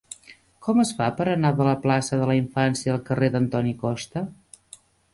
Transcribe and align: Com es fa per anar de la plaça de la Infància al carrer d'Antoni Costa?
Com 0.67 0.79
es 0.83 0.93
fa 1.01 1.09
per 1.19 1.27
anar 1.33 1.51
de 1.59 1.69
la 1.69 1.77
plaça 1.85 2.21
de 2.23 2.31
la 2.33 2.39
Infància 2.41 2.97
al 2.97 3.07
carrer 3.13 3.33
d'Antoni 3.37 3.79
Costa? 3.87 4.29